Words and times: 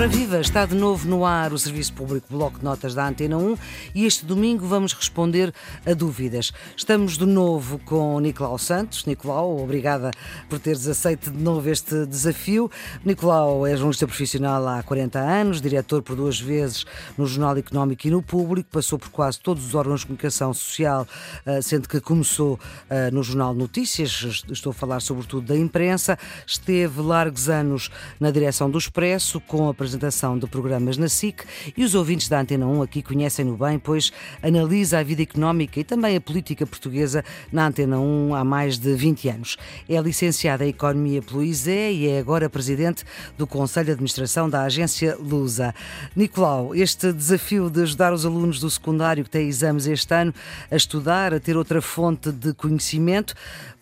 Ora 0.00 0.08
viva, 0.08 0.40
está 0.40 0.64
de 0.64 0.74
novo 0.74 1.06
no 1.06 1.26
ar 1.26 1.52
o 1.52 1.58
Serviço 1.58 1.92
Público 1.92 2.26
Bloco 2.30 2.58
de 2.58 2.64
Notas 2.64 2.94
da 2.94 3.06
Antena 3.06 3.36
1 3.36 3.58
e 3.94 4.06
este 4.06 4.24
domingo 4.24 4.66
vamos 4.66 4.94
responder 4.94 5.52
a 5.84 5.92
dúvidas. 5.92 6.52
Estamos 6.74 7.18
de 7.18 7.26
novo 7.26 7.78
com 7.80 8.18
Nicolau 8.18 8.56
Santos. 8.56 9.04
Nicolau, 9.04 9.62
obrigada 9.62 10.10
por 10.48 10.58
teres 10.58 10.88
aceito 10.88 11.30
de 11.30 11.36
novo 11.36 11.68
este 11.68 12.06
desafio. 12.06 12.70
Nicolau 13.04 13.66
é 13.66 13.72
jornalista 13.72 14.06
profissional 14.06 14.66
há 14.66 14.82
40 14.82 15.18
anos, 15.18 15.60
diretor 15.60 16.00
por 16.00 16.16
duas 16.16 16.40
vezes 16.40 16.86
no 17.18 17.26
Jornal 17.26 17.58
Económico 17.58 18.06
e 18.06 18.10
no 18.10 18.22
Público, 18.22 18.70
passou 18.72 18.98
por 18.98 19.10
quase 19.10 19.38
todos 19.38 19.66
os 19.66 19.74
órgãos 19.74 20.00
de 20.00 20.06
comunicação 20.06 20.54
social, 20.54 21.06
eh, 21.44 21.60
sendo 21.60 21.86
que 21.86 22.00
começou 22.00 22.58
eh, 22.88 23.10
no 23.10 23.22
Jornal 23.22 23.52
Notícias, 23.52 24.42
estou 24.50 24.70
a 24.70 24.74
falar 24.74 25.00
sobretudo 25.00 25.46
da 25.48 25.56
imprensa, 25.58 26.18
esteve 26.46 27.02
largos 27.02 27.50
anos 27.50 27.90
na 28.18 28.30
direção 28.30 28.70
do 28.70 28.78
Expresso, 28.78 29.42
com 29.42 29.68
a 29.68 29.74
apresentação 29.90 30.38
de 30.38 30.46
programas 30.46 30.96
na 30.96 31.08
SIC 31.08 31.42
e 31.76 31.82
os 31.82 31.96
ouvintes 31.96 32.28
da 32.28 32.40
Antena 32.40 32.66
1 32.66 32.82
aqui 32.82 33.02
conhecem-no 33.02 33.56
bem, 33.56 33.76
pois 33.76 34.12
analisa 34.40 35.00
a 35.00 35.02
vida 35.02 35.22
económica 35.22 35.80
e 35.80 35.84
também 35.84 36.16
a 36.16 36.20
política 36.20 36.64
portuguesa 36.64 37.24
na 37.50 37.66
Antena 37.66 37.98
1 37.98 38.34
há 38.34 38.44
mais 38.44 38.78
de 38.78 38.94
20 38.94 39.28
anos. 39.28 39.56
É 39.88 40.00
licenciada 40.00 40.64
em 40.64 40.68
Economia 40.68 41.20
pelo 41.20 41.42
ISE 41.42 41.70
e 41.70 42.08
é 42.08 42.20
agora 42.20 42.48
presidente 42.48 43.04
do 43.36 43.46
Conselho 43.46 43.86
de 43.86 43.92
Administração 43.92 44.48
da 44.48 44.62
agência 44.62 45.16
Lusa. 45.18 45.74
Nicolau, 46.14 46.72
este 46.74 47.12
desafio 47.12 47.68
de 47.68 47.82
ajudar 47.82 48.12
os 48.12 48.24
alunos 48.24 48.60
do 48.60 48.70
secundário 48.70 49.24
que 49.24 49.30
têm 49.30 49.48
exames 49.48 49.86
este 49.86 50.14
ano 50.14 50.32
a 50.70 50.76
estudar, 50.76 51.34
a 51.34 51.40
ter 51.40 51.56
outra 51.56 51.82
fonte 51.82 52.30
de 52.30 52.54
conhecimento, 52.54 53.34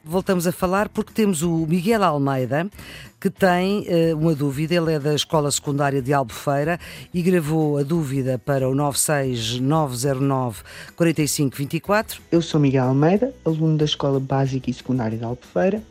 voltamos 0.09 0.47
a 0.47 0.53
falar 0.53 0.89
porque 0.89 1.13
temos 1.13 1.43
o 1.43 1.67
Miguel 1.67 2.03
Almeida, 2.03 2.67
que 3.21 3.29
tem 3.29 3.81
uh, 3.81 4.17
uma 4.17 4.35
dúvida. 4.35 4.75
Ele 4.75 4.95
é 4.95 4.99
da 4.99 5.15
Escola 5.15 5.51
Secundária 5.51 6.01
de 6.01 6.15
Albufeira 6.15 6.81
e 7.13 7.21
gravou 7.21 7.77
a 7.77 7.83
dúvida 7.83 8.39
para 8.39 8.67
o 8.69 8.75
96909 8.75 10.63
4524. 10.97 12.23
Eu 12.33 12.41
sou 12.41 12.59
Miguel 12.59 12.85
Almeida, 12.85 13.35
aluno 13.45 13.77
da 13.77 13.85
Escola 13.85 14.19
Básica 14.19 14.71
e 14.71 14.75
Secundária 14.75 15.19
de 15.19 15.25
Albufeira. 15.25 15.83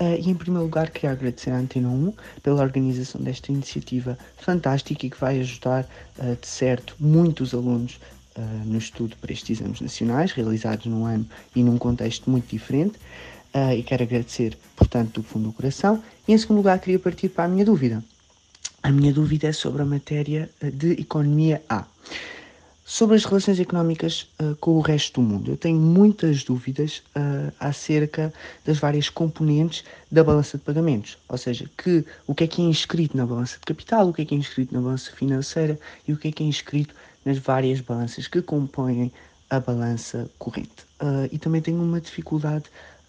Uh, 0.00 0.18
e 0.18 0.28
em 0.28 0.34
primeiro 0.34 0.64
lugar 0.64 0.90
queria 0.90 1.12
agradecer 1.12 1.50
à 1.50 1.58
Antena 1.58 1.88
1 1.88 2.12
pela 2.42 2.62
organização 2.62 3.20
desta 3.20 3.52
iniciativa 3.52 4.18
fantástica 4.38 5.06
e 5.06 5.10
que 5.10 5.20
vai 5.20 5.38
ajudar, 5.38 5.86
uh, 6.18 6.36
de 6.40 6.48
certo, 6.48 6.96
muitos 6.98 7.54
alunos 7.54 8.00
no 8.64 8.78
estudo 8.78 9.14
para 9.20 9.30
estes 9.30 9.60
exames 9.60 9.82
nacionais, 9.82 10.32
realizados 10.32 10.86
num 10.86 11.04
ano 11.04 11.26
e 11.54 11.62
num 11.62 11.76
contexto 11.76 12.30
muito 12.30 12.48
diferente. 12.48 12.98
Uh, 13.54 13.72
e 13.76 13.82
quero 13.82 14.02
agradecer, 14.02 14.56
portanto, 14.74 15.20
do 15.20 15.22
fundo 15.22 15.48
do 15.48 15.52
coração. 15.52 16.02
E 16.26 16.32
em 16.32 16.38
segundo 16.38 16.58
lugar, 16.58 16.78
queria 16.78 16.98
partir 16.98 17.28
para 17.28 17.44
a 17.44 17.48
minha 17.48 17.64
dúvida. 17.64 18.02
A 18.82 18.90
minha 18.90 19.12
dúvida 19.12 19.48
é 19.48 19.52
sobre 19.52 19.82
a 19.82 19.84
matéria 19.84 20.50
de 20.60 20.92
Economia 20.92 21.62
A. 21.68 21.84
Sobre 22.84 23.16
as 23.16 23.24
relações 23.24 23.58
económicas 23.58 24.28
uh, 24.38 24.54
com 24.56 24.72
o 24.72 24.80
resto 24.80 25.20
do 25.20 25.26
mundo, 25.26 25.52
eu 25.52 25.56
tenho 25.56 25.80
muitas 25.80 26.44
dúvidas 26.44 27.02
uh, 27.16 27.50
acerca 27.58 28.30
das 28.66 28.78
várias 28.78 29.08
componentes 29.08 29.82
da 30.10 30.22
balança 30.22 30.58
de 30.58 30.64
pagamentos, 30.64 31.16
ou 31.26 31.38
seja, 31.38 31.70
que, 31.78 32.04
o 32.26 32.34
que 32.34 32.44
é 32.44 32.46
que 32.46 32.60
é 32.60 32.64
inscrito 32.66 33.16
na 33.16 33.24
balança 33.24 33.54
de 33.54 33.64
capital, 33.64 34.08
o 34.08 34.12
que 34.12 34.20
é 34.20 34.24
que 34.26 34.34
é 34.34 34.38
inscrito 34.38 34.74
na 34.74 34.80
balança 34.82 35.10
financeira 35.12 35.78
e 36.06 36.12
o 36.12 36.18
que 36.18 36.28
é 36.28 36.32
que 36.32 36.42
é 36.42 36.46
inscrito 36.46 36.94
nas 37.24 37.38
várias 37.38 37.80
balanças 37.80 38.26
que 38.26 38.42
compõem 38.42 39.10
a 39.48 39.58
balança 39.58 40.28
corrente. 40.38 40.82
Uh, 41.00 41.30
e 41.32 41.38
também 41.38 41.62
tenho 41.62 41.80
uma 41.80 41.98
dificuldade 41.98 42.64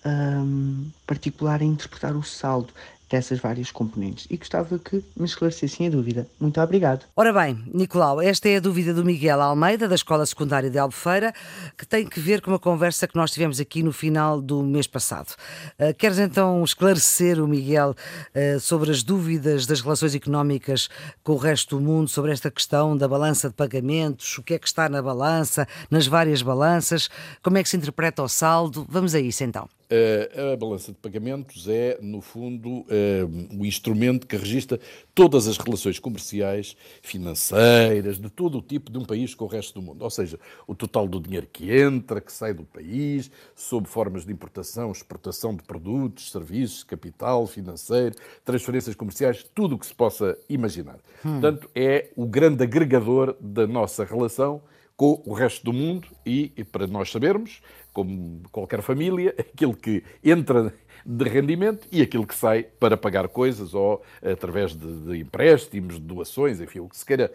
um, 0.06 0.90
particular 1.06 1.62
em 1.62 1.70
interpretar 1.70 2.16
o 2.16 2.24
saldo 2.24 2.74
dessas 3.14 3.38
várias 3.38 3.72
componentes 3.72 4.26
e 4.28 4.38
gostava 4.38 4.80
que 4.80 5.04
me 5.16 5.26
esclarecessem 5.26 5.86
a 5.86 5.90
dúvida. 5.92 6.28
Muito 6.40 6.60
obrigado. 6.60 7.06
Ora 7.16 7.32
bem, 7.32 7.64
Nicolau, 7.72 8.20
esta 8.20 8.50
é 8.50 8.58
a 8.58 8.60
dúvida 8.60 8.92
do 8.92 9.06
Miguel 9.06 9.40
Almeida, 9.40 9.88
da 9.88 9.94
Escola 9.94 10.26
Secundária 10.26 10.68
de 10.68 10.80
Albufeira, 10.80 11.32
que 11.78 11.86
tem 11.86 12.08
que 12.08 12.20
ver 12.20 12.42
com 12.42 12.50
uma 12.50 12.58
conversa 12.58 13.08
que 13.08 13.16
nós 13.16 13.30
tivemos 13.30 13.60
aqui 13.60 13.84
no 13.84 13.94
final 13.94 14.42
do 14.42 14.64
mês 14.64 14.88
passado. 14.88 15.36
Uh, 15.80 15.94
queres 15.94 16.18
então 16.18 16.64
esclarecer 16.64 17.40
o 17.40 17.48
Miguel 17.48 17.92
uh, 18.36 18.60
sobre 18.60 18.90
as 18.90 19.04
dúvidas 19.04 19.68
das 19.68 19.82
relações 19.82 20.16
económicas 20.16 20.90
com 21.24 21.34
o 21.34 21.38
resto 21.38 21.78
do 21.78 21.84
mundo, 21.84 22.10
sobre 22.10 22.32
esta 22.32 22.50
questão 22.50 22.98
da 22.98 23.08
balança 23.08 23.48
de 23.48 23.54
pagamentos, 23.54 24.40
o 24.40 24.44
que 24.44 24.56
é 24.56 24.60
que 24.60 24.68
está 24.68 24.90
na 24.90 25.04
balança, 25.04 25.68
nas 25.92 26.08
várias 26.08 26.42
balanças, 26.42 27.12
como 27.44 27.60
é 27.60 27.64
que 27.64 27.70
se 27.70 27.78
interpreta 27.78 28.24
o 28.24 28.28
saldo? 28.28 28.88
Vamos 28.90 29.14
a 29.14 29.20
isso 29.20 29.44
então. 29.44 29.70
Uh, 29.94 30.54
a 30.54 30.58
balança 30.58 30.92
de 30.92 30.98
pagamentos 30.98 31.68
é, 31.68 32.00
no 32.02 32.20
fundo, 32.20 32.80
uh, 32.80 33.60
o 33.60 33.64
instrumento 33.64 34.26
que 34.26 34.36
registra 34.36 34.80
todas 35.14 35.48
as 35.48 35.56
relações 35.58 36.00
comerciais, 36.00 36.76
financeiras, 37.04 38.18
de 38.18 38.28
todo 38.28 38.58
o 38.58 38.62
tipo 38.62 38.92
de 38.92 38.98
um 38.98 39.06
país 39.06 39.36
com 39.36 39.46
o 39.46 39.48
resto 39.48 39.80
do 39.80 39.86
mundo. 39.86 40.02
Ou 40.02 40.10
seja, 40.10 40.40
o 40.66 40.74
total 40.74 41.08
do 41.08 41.20
dinheiro 41.20 41.48
que 41.52 41.72
entra, 41.72 42.20
que 42.20 42.32
sai 42.32 42.56
do 42.56 42.64
país, 42.64 43.30
sob 43.56 43.88
formas 43.88 44.26
de 44.26 44.34
importação, 44.34 44.92
exportação 44.92 45.56
de 45.56 45.62
produtos, 45.62 46.32
serviços, 46.32 46.84
capital 46.84 47.46
financeiro, 47.46 48.16
transferências 48.44 48.96
comerciais, 48.96 49.46
tudo 49.54 49.76
o 49.76 49.78
que 49.78 49.86
se 49.86 49.94
possa 49.94 50.36
imaginar. 50.50 50.98
Hum. 51.24 51.34
Portanto, 51.40 51.70
é 51.76 52.10
o 52.16 52.26
grande 52.26 52.64
agregador 52.64 53.36
da 53.40 53.68
nossa 53.68 54.04
relação 54.04 54.60
com 54.96 55.22
o 55.26 55.34
resto 55.34 55.66
do 55.66 55.74
mundo 55.74 56.08
e, 56.26 56.52
e 56.56 56.64
para 56.64 56.88
nós 56.88 57.12
sabermos, 57.12 57.62
como 57.94 58.42
qualquer 58.52 58.82
família, 58.82 59.34
aquilo 59.40 59.76
que 59.76 60.04
entra 60.24 60.74
de 61.06 61.30
rendimento 61.30 61.88
e 61.92 62.02
aquilo 62.02 62.26
que 62.26 62.36
sai 62.36 62.64
para 62.64 62.98
pagar 62.98 63.28
coisas 63.28 63.74
ou 63.74 64.02
através 64.22 64.76
de, 64.76 65.02
de 65.02 65.20
empréstimos, 65.20 65.96
de 65.96 66.02
doações, 66.02 66.60
enfim, 66.60 66.80
o 66.80 66.90
que 66.90 66.98
se 66.98 67.06
queira 67.06 67.32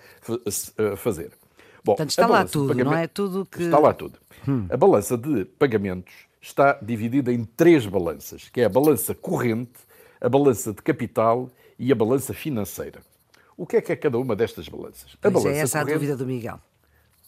eh, 0.78 0.96
fazer. 0.96 1.32
Bom, 1.84 1.94
Portanto, 1.94 2.10
está 2.10 2.26
lá 2.26 2.44
tudo, 2.44 2.74
não 2.74 2.94
é 2.94 3.06
tudo 3.06 3.46
que. 3.46 3.62
Está 3.62 3.78
lá 3.78 3.94
tudo. 3.94 4.18
Hum. 4.46 4.66
A 4.70 4.76
balança 4.76 5.16
de 5.16 5.44
pagamentos 5.44 6.12
está 6.40 6.78
dividida 6.82 7.32
em 7.32 7.44
três 7.44 7.86
balanças, 7.86 8.48
que 8.48 8.60
é 8.60 8.64
a 8.64 8.68
balança 8.68 9.14
corrente, 9.14 9.78
a 10.20 10.28
balança 10.28 10.72
de 10.72 10.82
capital 10.82 11.50
e 11.78 11.92
a 11.92 11.94
balança 11.94 12.34
financeira. 12.34 13.00
O 13.56 13.66
que 13.66 13.76
é 13.76 13.80
que 13.80 13.92
é 13.92 13.96
cada 13.96 14.18
uma 14.18 14.36
destas 14.36 14.68
balanças? 14.68 15.16
Pois 15.20 15.34
a 15.34 15.38
balança 15.38 15.48
é 15.48 15.60
essa 15.60 15.78
corrente, 15.78 15.92
a 15.92 15.94
dúvida 15.94 16.16
do 16.16 16.26
Miguel. 16.26 16.60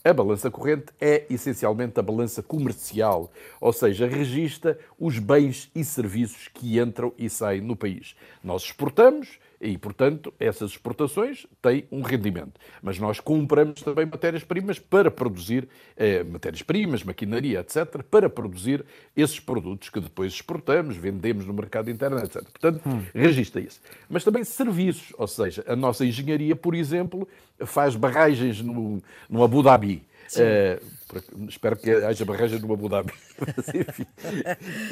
A 0.02 0.14
balança 0.14 0.50
corrente 0.50 0.86
é 0.98 1.26
essencialmente 1.28 2.00
a 2.00 2.02
balança 2.02 2.42
comercial, 2.42 3.30
ou 3.60 3.70
seja, 3.70 4.06
registra 4.06 4.78
os 4.98 5.18
bens 5.18 5.70
e 5.74 5.84
serviços 5.84 6.48
que 6.48 6.80
entram 6.80 7.12
e 7.18 7.28
saem 7.28 7.60
no 7.60 7.76
país. 7.76 8.16
Nós 8.42 8.62
exportamos 8.62 9.38
e, 9.60 9.76
portanto, 9.76 10.32
essas 10.40 10.70
exportações 10.70 11.46
têm 11.60 11.84
um 11.92 12.00
rendimento. 12.00 12.58
Mas 12.82 12.98
nós 12.98 13.20
compramos 13.20 13.82
também 13.82 14.06
matérias-primas 14.06 14.78
para 14.78 15.10
produzir, 15.10 15.68
eh, 15.96 16.24
matérias-primas, 16.24 17.04
maquinaria, 17.04 17.60
etc., 17.60 18.02
para 18.02 18.30
produzir 18.30 18.84
esses 19.14 19.38
produtos 19.38 19.90
que 19.90 20.00
depois 20.00 20.32
exportamos, 20.32 20.96
vendemos 20.96 21.44
no 21.44 21.52
mercado 21.52 21.90
interno, 21.90 22.18
etc. 22.18 22.42
Portanto, 22.42 22.80
hum. 22.86 23.02
registra 23.14 23.60
isso. 23.60 23.80
Mas 24.08 24.24
também 24.24 24.44
serviços, 24.44 25.12
ou 25.18 25.26
seja, 25.26 25.62
a 25.66 25.76
nossa 25.76 26.06
engenharia, 26.06 26.56
por 26.56 26.74
exemplo, 26.74 27.28
faz 27.66 27.94
barragens 27.94 28.62
no, 28.62 29.02
no 29.28 29.44
Abu 29.44 29.62
Dhabi. 29.62 30.02
Uh, 30.36 31.48
espero 31.48 31.76
que 31.76 31.90
haja 31.90 32.24
barragens 32.24 32.62
no 32.62 32.72
Abu 32.72 32.88
Dhabi. 32.88 33.12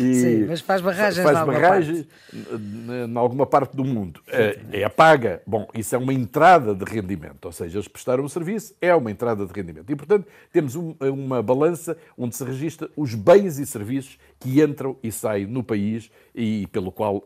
e 0.00 0.14
Sim, 0.14 0.46
mas 0.46 0.60
faz 0.60 0.80
barragens 0.80 1.24
faz 1.24 1.46
barragens 1.46 2.06
em 2.32 3.16
alguma 3.16 3.46
parte 3.46 3.76
do 3.76 3.84
mundo. 3.84 4.20
Uh, 4.28 4.68
é 4.72 4.88
paga. 4.88 5.40
Bom, 5.46 5.68
isso 5.74 5.94
é 5.94 5.98
uma 5.98 6.12
entrada 6.12 6.74
de 6.74 6.84
rendimento. 6.84 7.44
Ou 7.44 7.52
seja, 7.52 7.78
eles 7.78 7.86
prestaram 7.86 8.24
um 8.24 8.28
serviço, 8.28 8.74
é 8.80 8.94
uma 8.94 9.10
entrada 9.10 9.46
de 9.46 9.52
rendimento. 9.52 9.90
E, 9.90 9.94
portanto, 9.94 10.26
temos 10.52 10.74
um, 10.74 10.94
uma 11.00 11.42
balança 11.42 11.96
onde 12.16 12.34
se 12.34 12.44
registra 12.44 12.90
os 12.96 13.14
bens 13.14 13.58
e 13.58 13.66
serviços 13.66 14.18
que 14.40 14.60
entram 14.60 14.96
e 15.02 15.12
saem 15.12 15.46
no 15.46 15.62
país 15.62 16.10
e 16.34 16.66
pelo 16.68 16.90
qual, 16.90 17.18
uh, 17.18 17.24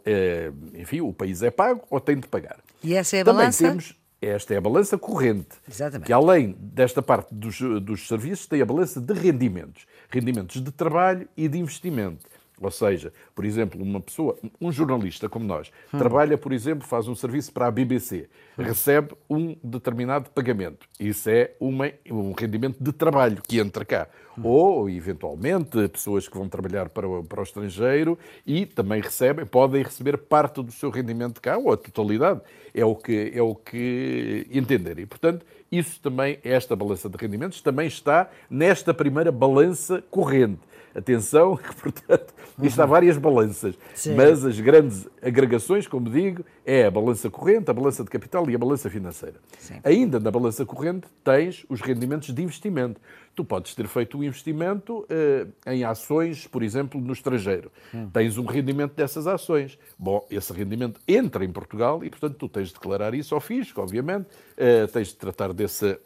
enfim, 0.74 1.00
o 1.00 1.12
país 1.12 1.42
é 1.42 1.50
pago 1.50 1.82
ou 1.90 2.00
tem 2.00 2.16
de 2.18 2.28
pagar. 2.28 2.58
E 2.82 2.94
essa 2.94 3.16
é 3.16 3.20
a 3.20 3.24
Também 3.24 3.40
balança? 3.40 3.68
Temos, 3.68 4.01
esta 4.22 4.54
é 4.54 4.56
a 4.56 4.60
balança 4.60 4.96
corrente, 4.96 5.56
Exatamente. 5.68 6.06
que 6.06 6.12
além 6.12 6.56
desta 6.58 7.02
parte 7.02 7.34
dos, 7.34 7.58
dos 7.82 8.06
serviços, 8.06 8.46
tem 8.46 8.62
a 8.62 8.64
balança 8.64 9.00
de 9.00 9.12
rendimentos. 9.12 9.86
Rendimentos 10.08 10.62
de 10.62 10.70
trabalho 10.70 11.28
e 11.36 11.48
de 11.48 11.58
investimento. 11.58 12.26
Ou 12.66 12.70
seja, 12.70 13.12
por 13.34 13.44
exemplo, 13.44 13.82
uma 13.82 14.00
pessoa, 14.00 14.38
um 14.60 14.70
jornalista 14.70 15.28
como 15.28 15.44
nós, 15.44 15.70
hum. 15.92 15.98
trabalha, 15.98 16.36
por 16.38 16.52
exemplo, 16.52 16.86
faz 16.86 17.08
um 17.08 17.14
serviço 17.14 17.52
para 17.52 17.66
a 17.66 17.70
BBC, 17.70 18.28
hum. 18.58 18.62
recebe 18.62 19.14
um 19.28 19.56
determinado 19.62 20.30
pagamento. 20.30 20.86
Isso 20.98 21.28
é 21.30 21.52
uma, 21.60 21.90
um 22.10 22.32
rendimento 22.32 22.82
de 22.82 22.92
trabalho 22.92 23.42
que 23.46 23.58
entra 23.58 23.84
cá. 23.84 24.08
Hum. 24.38 24.42
Ou, 24.44 24.90
eventualmente, 24.90 25.88
pessoas 25.88 26.28
que 26.28 26.36
vão 26.36 26.48
trabalhar 26.48 26.88
para 26.88 27.08
o, 27.08 27.22
para 27.22 27.40
o 27.40 27.42
estrangeiro 27.42 28.18
e 28.46 28.66
também 28.66 29.00
recebem, 29.00 29.44
podem 29.44 29.82
receber 29.82 30.16
parte 30.16 30.62
do 30.62 30.72
seu 30.72 30.90
rendimento 30.90 31.40
cá, 31.40 31.58
ou 31.58 31.72
a 31.72 31.76
totalidade. 31.76 32.40
É 32.74 32.84
o 32.84 32.94
que, 32.94 33.32
é 33.34 33.42
o 33.42 33.54
que 33.54 34.46
entenderem. 34.50 35.06
Portanto, 35.06 35.44
isso 35.70 36.00
também, 36.00 36.38
esta 36.44 36.76
balança 36.76 37.08
de 37.08 37.16
rendimentos, 37.16 37.60
também 37.60 37.86
está 37.86 38.30
nesta 38.50 38.92
primeira 38.92 39.32
balança 39.32 40.02
corrente 40.10 40.60
atenção, 40.94 41.56
que, 41.58 41.74
portanto, 41.74 42.34
isto 42.62 42.80
há 42.80 42.86
várias 42.86 43.16
balanças, 43.16 43.74
Sim. 43.94 44.14
mas 44.14 44.44
as 44.44 44.58
grandes 44.60 45.08
agregações, 45.22 45.86
como 45.86 46.10
digo, 46.10 46.44
é 46.64 46.86
a 46.86 46.90
balança 46.90 47.30
corrente, 47.30 47.70
a 47.70 47.74
balança 47.74 48.04
de 48.04 48.10
capital 48.10 48.48
e 48.48 48.54
a 48.54 48.58
balança 48.58 48.88
financeira. 48.90 49.36
Sim. 49.58 49.80
Ainda 49.82 50.20
na 50.20 50.30
balança 50.30 50.64
corrente 50.64 51.06
tens 51.24 51.64
os 51.68 51.80
rendimentos 51.80 52.32
de 52.32 52.42
investimento. 52.42 53.00
Tu 53.34 53.42
podes 53.44 53.74
ter 53.74 53.86
feito 53.86 54.18
um 54.18 54.22
investimento 54.22 55.06
eh, 55.08 55.46
em 55.66 55.84
ações, 55.84 56.46
por 56.46 56.62
exemplo, 56.62 57.00
no 57.00 57.14
estrangeiro. 57.14 57.72
Hum. 57.94 58.10
Tens 58.12 58.36
um 58.36 58.44
rendimento 58.44 58.94
dessas 58.94 59.26
ações. 59.26 59.78
Bom, 59.98 60.26
esse 60.30 60.52
rendimento 60.52 61.00
entra 61.08 61.42
em 61.42 61.50
Portugal 61.50 62.04
e, 62.04 62.10
portanto, 62.10 62.36
tu 62.36 62.48
tens 62.48 62.68
de 62.68 62.74
declarar 62.74 63.14
isso 63.14 63.34
ao 63.34 63.40
fisco, 63.40 63.80
obviamente. 63.80 64.26
Eh, 64.54 64.86
tens 64.86 65.08
de 65.08 65.16
tratar 65.16 65.54
desse, 65.54 65.98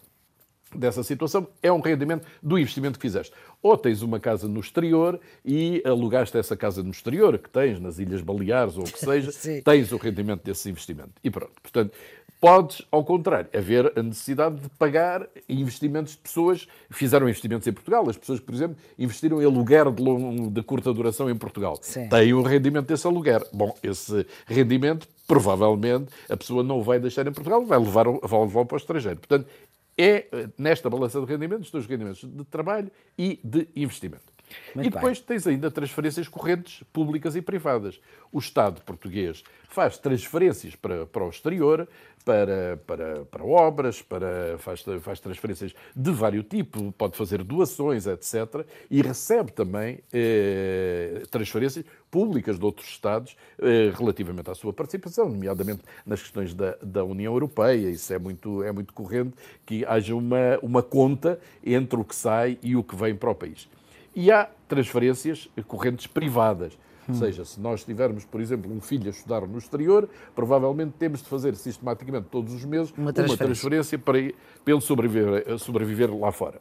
dessa 0.74 1.02
situação 1.02 1.46
é 1.62 1.72
um 1.72 1.80
rendimento 1.80 2.26
do 2.42 2.58
investimento 2.58 2.98
que 2.98 3.02
fizeste. 3.06 3.32
Ou 3.62 3.76
tens 3.76 4.02
uma 4.02 4.18
casa 4.18 4.48
no 4.48 4.60
exterior 4.60 5.20
e 5.44 5.82
alugaste 5.84 6.36
essa 6.36 6.56
casa 6.56 6.82
no 6.82 6.90
exterior, 6.90 7.38
que 7.38 7.48
tens 7.48 7.80
nas 7.80 7.98
Ilhas 7.98 8.20
Baleares 8.20 8.76
ou 8.76 8.84
o 8.84 8.90
que 8.90 8.98
seja, 9.00 9.30
tens 9.62 9.92
o 9.92 9.96
rendimento 9.96 10.42
desse 10.42 10.68
investimento. 10.68 11.12
E 11.22 11.30
pronto. 11.30 11.52
Portanto, 11.62 11.92
podes, 12.40 12.82
ao 12.90 13.04
contrário, 13.04 13.48
haver 13.54 13.92
a 13.96 14.02
necessidade 14.02 14.56
de 14.56 14.68
pagar 14.70 15.26
investimentos 15.48 16.12
de 16.12 16.18
pessoas 16.18 16.66
que 16.88 16.94
fizeram 16.94 17.28
investimentos 17.28 17.66
em 17.66 17.72
Portugal. 17.72 18.08
As 18.08 18.16
pessoas 18.16 18.40
por 18.40 18.54
exemplo, 18.54 18.76
investiram 18.98 19.40
em 19.40 19.44
aluguer 19.44 19.90
de, 19.90 20.02
long, 20.02 20.48
de 20.50 20.62
curta 20.62 20.92
duração 20.92 21.30
em 21.30 21.36
Portugal. 21.36 21.78
Sim. 21.80 22.08
Têm 22.08 22.34
o 22.34 22.42
rendimento 22.42 22.86
desse 22.86 23.06
aluguer. 23.06 23.42
Bom, 23.52 23.74
esse 23.82 24.26
rendimento 24.46 25.08
provavelmente 25.26 26.06
a 26.30 26.36
pessoa 26.36 26.62
não 26.62 26.82
vai 26.82 27.00
deixar 27.00 27.26
em 27.26 27.32
Portugal, 27.32 27.64
vai 27.64 27.78
levar, 27.78 28.04
vai 28.04 28.40
levar 28.40 28.64
para 28.64 28.76
o 28.76 28.78
estrangeiro. 28.78 29.18
Portanto, 29.18 29.48
é 29.96 30.26
eh, 30.31 30.48
nesta 30.58 30.90
balança 30.90 31.20
de 31.20 31.26
rendimentos, 31.26 31.70
dos 31.70 31.87
rendimentos 31.87 32.22
de 32.22 32.44
trabalho 32.44 32.90
e 33.16 33.40
de 33.43 33.69
investimento. 33.75 34.36
Muito 34.75 34.87
e 34.87 34.90
depois 34.90 35.19
bem. 35.19 35.26
tens 35.26 35.46
ainda 35.46 35.70
transferências 35.70 36.28
correntes 36.28 36.82
públicas 36.93 37.37
e 37.37 37.43
privadas. 37.43 38.00
O 38.32 38.38
Estado 38.38 38.81
português 38.82 39.43
faz 39.69 39.98
transferências 39.98 40.75
para, 40.75 41.06
para 41.06 41.25
o 41.25 41.28
exterior, 41.28 41.88
para, 42.26 42.76
para, 42.84 43.25
para 43.25 43.44
obras, 43.44 44.02
para, 44.02 44.58
faz, 44.58 44.84
faz 45.00 45.20
transferências 45.20 45.72
de 45.94 46.10
vários 46.10 46.44
tipos, 46.46 46.82
pode 46.98 47.16
fazer 47.16 47.44
doações, 47.44 48.04
etc. 48.06 48.66
E 48.90 49.00
recebe 49.00 49.52
também 49.52 50.00
eh, 50.12 51.22
transferências 51.31 51.84
públicas 52.10 52.58
de 52.58 52.64
outros 52.64 52.88
Estados 52.88 53.37
eh, 53.60 53.92
relativamente 53.96 54.50
à 54.50 54.56
sua 54.56 54.72
participação, 54.72 55.28
nomeadamente 55.28 55.82
nas 56.04 56.20
questões 56.20 56.52
da, 56.52 56.76
da 56.82 57.04
União 57.04 57.32
Europeia. 57.32 57.88
Isso 57.88 58.12
é 58.12 58.19
muito, 58.19 58.60
é 58.64 58.72
muito 58.72 58.92
corrente 58.92 59.37
que 59.64 59.84
haja 59.84 60.14
uma, 60.14 60.58
uma 60.62 60.82
conta 60.82 61.38
entre 61.64 62.00
o 62.00 62.04
que 62.04 62.14
sai 62.14 62.58
e 62.60 62.75
o 62.75 62.82
que 62.82 62.96
vem 62.96 63.14
para 63.14 63.31
o 63.31 63.34
país. 63.37 63.69
E 64.16 64.32
há 64.32 64.48
transferências 64.66 65.48
correntes 65.68 66.06
privadas. 66.06 66.72
Hum. 67.06 67.12
Ou 67.12 67.14
seja, 67.14 67.44
se 67.44 67.60
nós 67.60 67.84
tivermos, 67.84 68.24
por 68.24 68.40
exemplo, 68.40 68.72
um 68.72 68.80
filho 68.80 69.06
a 69.06 69.10
estudar 69.10 69.46
no 69.46 69.58
exterior, 69.58 70.08
provavelmente 70.34 70.94
temos 70.98 71.22
de 71.22 71.28
fazer 71.28 71.54
sistematicamente 71.54 72.28
todos 72.30 72.54
os 72.54 72.64
meses 72.64 72.92
uma 72.96 73.12
transferência, 73.12 73.44
uma 73.44 73.46
transferência 73.46 73.98
para, 73.98 74.18
para 74.64 74.72
ele 74.72 74.80
sobreviver, 74.80 75.58
sobreviver 75.58 76.18
lá 76.18 76.32
fora. 76.32 76.60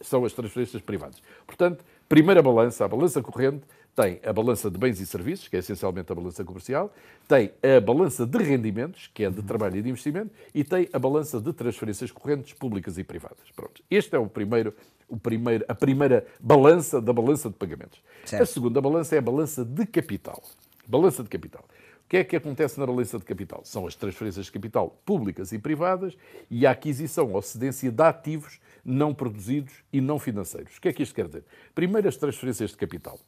São 0.00 0.24
as 0.24 0.32
transferências 0.32 0.80
privadas. 0.80 1.22
Portanto, 1.46 1.84
primeira 2.08 2.42
balança, 2.42 2.86
a 2.86 2.88
balança 2.88 3.22
corrente, 3.22 3.62
tem 3.94 4.20
a 4.24 4.32
balança 4.32 4.70
de 4.70 4.76
bens 4.76 5.00
e 5.00 5.06
serviços, 5.06 5.46
que 5.46 5.56
é 5.56 5.60
essencialmente 5.60 6.10
a 6.10 6.14
balança 6.14 6.44
comercial, 6.44 6.92
tem 7.28 7.52
a 7.62 7.80
balança 7.80 8.26
de 8.26 8.38
rendimentos, 8.38 9.08
que 9.14 9.24
é 9.24 9.30
de 9.30 9.42
trabalho 9.42 9.76
e 9.76 9.82
de 9.82 9.88
investimento, 9.88 10.30
e 10.52 10.64
tem 10.64 10.88
a 10.92 10.98
balança 10.98 11.40
de 11.40 11.52
transferências 11.52 12.10
correntes 12.10 12.52
públicas 12.52 12.98
e 12.98 13.04
privadas. 13.04 13.50
Pronto. 13.54 13.82
Este 13.90 14.16
é 14.16 14.18
o 14.18 14.26
primeiro, 14.26 14.74
o 15.08 15.16
primeiro, 15.16 15.64
a 15.68 15.74
primeira 15.74 16.26
balança 16.40 17.00
da 17.00 17.12
balança 17.12 17.48
de 17.48 17.54
pagamentos. 17.54 18.02
Certo. 18.24 18.42
A 18.42 18.46
segunda 18.46 18.80
balança 18.80 19.14
é 19.14 19.18
a 19.18 19.22
balança 19.22 19.64
de 19.64 19.86
capital. 19.86 20.42
Balança 20.86 21.22
de 21.22 21.28
capital. 21.28 21.64
O 22.04 22.08
que 22.08 22.18
é 22.18 22.24
que 22.24 22.36
acontece 22.36 22.78
na 22.78 22.86
balança 22.86 23.18
de 23.18 23.24
capital? 23.24 23.62
São 23.64 23.86
as 23.86 23.94
transferências 23.94 24.46
de 24.46 24.52
capital 24.52 24.90
públicas 25.06 25.52
e 25.52 25.58
privadas 25.58 26.16
e 26.50 26.66
a 26.66 26.72
aquisição 26.72 27.32
ou 27.32 27.40
cedência 27.40 27.90
de 27.90 28.02
ativos 28.02 28.60
não 28.84 29.14
produzidos 29.14 29.72
e 29.90 30.00
não 30.00 30.18
financeiros. 30.18 30.76
O 30.76 30.80
que 30.80 30.88
é 30.88 30.92
que 30.92 31.02
isto 31.02 31.14
quer 31.14 31.26
dizer? 31.26 31.44
Primeiro, 31.74 32.06
as 32.06 32.16
transferências 32.16 32.70
de 32.70 32.76
capital. 32.76 33.18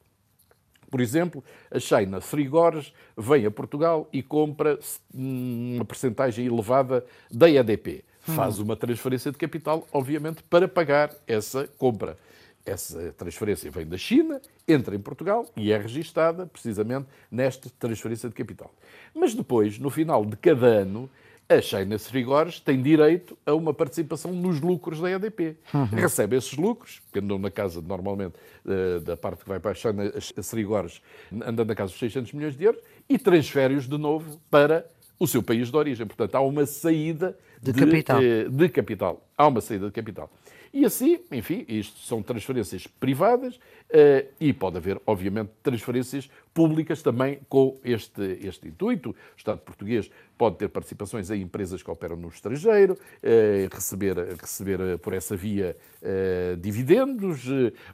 Por 0.96 1.02
exemplo, 1.02 1.44
a 1.70 1.78
China 1.78 2.22
Frigores 2.22 2.90
vem 3.14 3.44
a 3.44 3.50
Portugal 3.50 4.08
e 4.10 4.22
compra 4.22 4.78
uma 5.12 5.84
percentagem 5.84 6.46
elevada 6.46 7.04
da 7.30 7.50
EDP. 7.50 8.02
Faz 8.22 8.58
uma 8.58 8.74
transferência 8.74 9.30
de 9.30 9.36
capital, 9.36 9.86
obviamente, 9.92 10.42
para 10.44 10.66
pagar 10.66 11.14
essa 11.26 11.68
compra. 11.76 12.16
Essa 12.64 13.12
transferência 13.12 13.70
vem 13.70 13.86
da 13.86 13.98
China, 13.98 14.40
entra 14.66 14.96
em 14.96 14.98
Portugal 14.98 15.44
e 15.54 15.70
é 15.70 15.76
registada 15.76 16.46
precisamente 16.46 17.06
nesta 17.30 17.68
transferência 17.78 18.30
de 18.30 18.34
capital. 18.34 18.72
Mas 19.14 19.34
depois, 19.34 19.78
no 19.78 19.90
final 19.90 20.24
de 20.24 20.34
cada 20.38 20.64
ano, 20.64 21.10
a 21.48 21.60
China 21.60 21.98
Frigores 21.98 22.58
tem 22.58 22.82
direito 22.82 23.38
a 23.46 23.54
uma 23.54 23.72
participação 23.72 24.32
nos 24.32 24.60
lucros 24.60 25.00
da 25.00 25.10
EDP. 25.10 25.56
Uhum. 25.72 25.84
Recebe 25.84 26.36
esses 26.36 26.56
lucros, 26.56 27.00
que 27.12 27.20
andam 27.20 27.38
na 27.38 27.50
casa, 27.50 27.80
normalmente, 27.80 28.34
eh, 28.66 29.00
da 29.00 29.16
parte 29.16 29.44
que 29.44 29.48
vai 29.48 29.60
para 29.60 29.70
a 29.70 29.74
China 29.74 30.12
Frigores, 30.42 31.00
andando 31.32 31.68
na 31.68 31.74
casa 31.74 31.92
dos 31.92 32.00
600 32.00 32.32
milhões 32.32 32.56
de 32.56 32.64
euros, 32.64 32.82
e 33.08 33.16
transfere-os 33.16 33.88
de 33.88 33.96
novo 33.96 34.40
para 34.50 34.86
o 35.18 35.26
seu 35.26 35.42
país 35.42 35.70
de 35.70 35.76
origem. 35.76 36.06
Portanto, 36.06 36.34
há 36.34 36.40
uma 36.40 36.66
saída 36.66 37.38
de, 37.62 37.72
de, 37.72 37.78
capital. 37.78 38.22
Eh, 38.22 38.48
de 38.48 38.68
capital. 38.68 39.26
Há 39.38 39.46
uma 39.46 39.60
saída 39.60 39.86
de 39.86 39.92
capital. 39.92 40.30
E 40.72 40.84
assim, 40.84 41.20
enfim, 41.32 41.64
isto 41.68 41.98
são 42.00 42.22
transferências 42.22 42.86
privadas 42.86 43.58
eh, 43.88 44.26
e 44.38 44.52
pode 44.52 44.76
haver, 44.76 45.00
obviamente, 45.06 45.50
transferências 45.62 46.28
públicas 46.52 47.02
também 47.02 47.38
com 47.48 47.78
este, 47.82 48.38
este 48.42 48.68
intuito. 48.68 49.10
O 49.10 49.14
Estado 49.36 49.60
português 49.60 50.10
pode 50.36 50.56
ter 50.56 50.68
participações 50.68 51.30
em 51.30 51.42
empresas 51.42 51.82
que 51.82 51.90
operam 51.90 52.16
no 52.16 52.28
estrangeiro, 52.28 52.98
eh, 53.22 53.68
receber, 53.72 54.16
receber 54.40 54.80
eh, 54.80 54.96
por 54.96 55.12
essa 55.12 55.36
via 55.36 55.76
eh, 56.02 56.56
dividendos, 56.58 57.44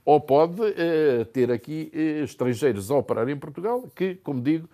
ou 0.04 0.20
pode 0.20 0.60
ter 1.32 1.50
aqui 1.50 1.90
estrangeiros 2.22 2.90
a 2.90 2.96
operar 2.96 3.28
em 3.28 3.36
Portugal 3.36 3.88
que, 3.94 4.16
como 4.16 4.40
digo, 4.40 4.68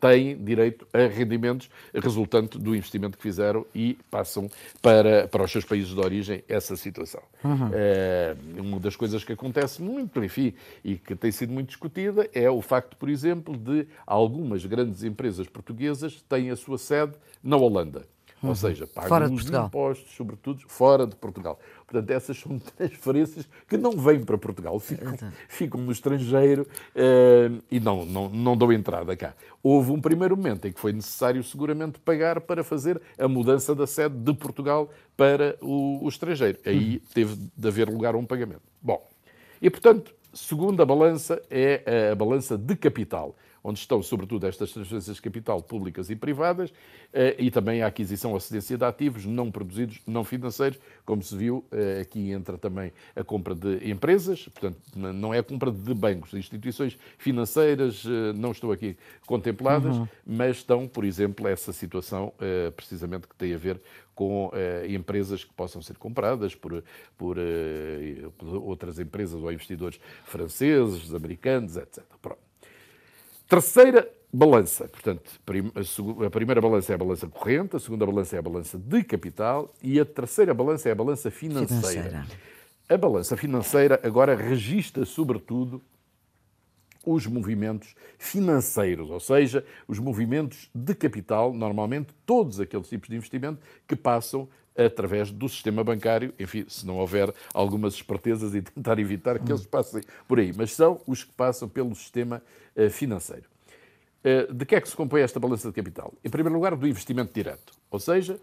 têm 0.00 0.36
direito 0.36 0.86
a 0.92 1.06
rendimentos 1.06 1.70
resultante 1.94 2.58
do 2.58 2.74
investimento 2.74 3.16
que 3.16 3.22
fizeram 3.22 3.64
e 3.74 3.98
passam 4.10 4.48
para, 4.82 5.28
para 5.28 5.44
os 5.44 5.50
seus 5.50 5.64
países 5.64 5.94
de 5.94 6.00
origem 6.00 6.42
essa 6.48 6.76
situação. 6.76 7.22
Uhum. 7.44 8.62
Uma 8.62 8.80
das 8.80 8.96
coisas 8.96 9.24
que 9.24 9.32
acontece 9.32 9.80
muito, 9.80 10.22
enfim, 10.22 10.54
e 10.84 10.96
que 10.96 11.14
tem 11.14 11.30
sido 11.30 11.52
muito 11.52 11.68
discutida 11.68 12.28
é 12.32 12.50
o 12.50 12.60
facto 12.60 12.96
por 12.96 13.08
exemplo, 13.08 13.56
de 13.56 13.86
algumas 14.06 14.64
grandes 14.64 15.04
empresas 15.04 15.46
portuguesas 15.46 16.22
têm 16.28 16.50
a 16.50 16.56
sua 16.56 16.77
sede 16.78 17.12
na 17.42 17.56
Holanda. 17.56 18.06
Uhum. 18.42 18.50
Ou 18.50 18.54
seja, 18.54 18.86
pagam 18.86 19.34
os 19.34 19.50
impostos, 19.50 20.14
sobretudo, 20.14 20.60
fora 20.68 21.06
de 21.06 21.16
Portugal. 21.16 21.58
Portanto, 21.84 22.10
essas 22.10 22.38
são 22.38 22.56
transferências 22.76 23.48
que 23.66 23.76
não 23.76 23.92
vêm 23.92 24.22
para 24.22 24.38
Portugal, 24.38 24.78
ficam, 24.78 25.16
ficam 25.48 25.80
no 25.80 25.90
estrangeiro 25.90 26.62
uh, 26.62 27.60
e 27.68 27.80
não, 27.80 28.06
não, 28.06 28.28
não 28.28 28.56
dão 28.56 28.72
entrada 28.72 29.16
cá. 29.16 29.34
Houve 29.60 29.90
um 29.90 30.00
primeiro 30.00 30.36
momento 30.36 30.68
em 30.68 30.72
que 30.72 30.78
foi 30.78 30.92
necessário, 30.92 31.42
seguramente, 31.42 31.98
pagar 31.98 32.40
para 32.40 32.62
fazer 32.62 33.00
a 33.18 33.26
mudança 33.26 33.74
da 33.74 33.86
sede 33.86 34.14
de 34.14 34.32
Portugal 34.34 34.88
para 35.16 35.56
o, 35.60 36.04
o 36.04 36.08
estrangeiro. 36.08 36.58
Aí 36.64 36.94
uhum. 36.94 37.00
teve 37.12 37.50
de 37.56 37.68
haver 37.68 37.88
lugar 37.88 38.14
a 38.14 38.18
um 38.18 38.24
pagamento. 38.24 38.62
Bom, 38.80 39.04
e 39.60 39.68
portanto, 39.68 40.14
Segunda 40.32 40.84
balança 40.84 41.42
é 41.50 42.10
a 42.12 42.14
balança 42.14 42.56
de 42.56 42.76
capital, 42.76 43.34
onde 43.68 43.78
estão, 43.78 44.02
sobretudo, 44.02 44.46
estas 44.46 44.72
transferências 44.72 45.16
de 45.16 45.22
capital 45.22 45.62
públicas 45.62 46.10
e 46.10 46.16
privadas 46.16 46.72
eh, 47.12 47.36
e 47.38 47.50
também 47.50 47.82
a 47.82 47.86
aquisição 47.86 48.32
ou 48.32 48.40
cedência 48.40 48.76
de 48.76 48.84
ativos 48.84 49.26
não 49.26 49.50
produzidos, 49.50 50.00
não 50.06 50.24
financeiros. 50.24 50.78
Como 51.04 51.22
se 51.22 51.36
viu, 51.36 51.64
eh, 51.70 52.00
aqui 52.02 52.30
entra 52.30 52.56
também 52.56 52.92
a 53.14 53.22
compra 53.22 53.54
de 53.54 53.90
empresas, 53.90 54.48
portanto, 54.48 54.78
não 54.94 55.32
é 55.32 55.38
a 55.38 55.42
compra 55.42 55.70
de 55.70 55.94
bancos, 55.94 56.34
instituições 56.34 56.98
financeiras 57.18 58.04
eh, 58.06 58.32
não 58.34 58.52
estão 58.52 58.70
aqui 58.70 58.96
contempladas, 59.26 59.96
uhum. 59.96 60.08
mas 60.26 60.58
estão, 60.58 60.88
por 60.88 61.04
exemplo, 61.04 61.46
essa 61.46 61.72
situação 61.72 62.32
precisamente 62.74 63.26
que 63.26 63.34
tem 63.34 63.54
a 63.54 63.58
ver 63.58 63.80
com 64.18 64.50
eh, 64.52 64.84
empresas 64.88 65.44
que 65.44 65.54
possam 65.54 65.80
ser 65.80 65.96
compradas 65.96 66.52
por, 66.52 66.82
por, 67.16 67.36
eh, 67.38 68.28
por, 68.36 68.48
outras 68.48 68.98
empresas 68.98 69.40
ou 69.40 69.52
investidores 69.52 70.00
franceses, 70.24 71.14
americanos, 71.14 71.76
etc. 71.76 72.02
Pronto. 72.20 72.47
Terceira 73.48 74.08
balança. 74.32 74.86
Portanto, 74.88 75.40
a 76.26 76.30
primeira 76.30 76.60
balança 76.60 76.92
é 76.92 76.94
a 76.94 76.98
balança 76.98 77.26
corrente, 77.26 77.76
a 77.76 77.80
segunda 77.80 78.04
balança 78.04 78.36
é 78.36 78.38
a 78.38 78.42
balança 78.42 78.78
de 78.78 79.02
capital 79.02 79.74
e 79.82 79.98
a 79.98 80.04
terceira 80.04 80.52
balança 80.52 80.88
é 80.88 80.92
a 80.92 80.94
balança 80.94 81.30
financeira. 81.30 81.80
financeira. 81.80 82.26
A 82.88 82.96
balança 82.96 83.36
financeira 83.36 84.00
agora 84.02 84.34
registra, 84.36 85.04
sobretudo, 85.04 85.82
os 87.14 87.26
movimentos 87.26 87.94
financeiros, 88.18 89.10
ou 89.10 89.20
seja, 89.20 89.64
os 89.86 89.98
movimentos 89.98 90.68
de 90.74 90.94
capital, 90.94 91.52
normalmente 91.52 92.14
todos 92.26 92.60
aqueles 92.60 92.88
tipos 92.88 93.08
de 93.08 93.16
investimento 93.16 93.60
que 93.86 93.96
passam 93.96 94.48
através 94.76 95.32
do 95.32 95.48
sistema 95.48 95.82
bancário, 95.82 96.32
enfim, 96.38 96.64
se 96.68 96.86
não 96.86 96.98
houver 96.98 97.34
algumas 97.52 97.94
espertezas 97.94 98.54
e 98.54 98.62
tentar 98.62 98.98
evitar 98.98 99.38
que 99.38 99.50
eles 99.50 99.66
passem 99.66 100.02
por 100.28 100.38
aí, 100.38 100.52
mas 100.56 100.72
são 100.72 101.00
os 101.06 101.24
que 101.24 101.32
passam 101.32 101.68
pelo 101.68 101.94
sistema 101.94 102.42
uh, 102.76 102.88
financeiro. 102.88 103.44
Uh, 104.24 104.52
de 104.52 104.64
que 104.64 104.76
é 104.76 104.80
que 104.80 104.88
se 104.88 104.94
compõe 104.94 105.22
esta 105.22 105.40
balança 105.40 105.68
de 105.68 105.74
capital? 105.74 106.14
Em 106.24 106.30
primeiro 106.30 106.54
lugar, 106.54 106.76
do 106.76 106.86
investimento 106.86 107.32
direto, 107.32 107.72
ou 107.90 107.98
seja, 107.98 108.38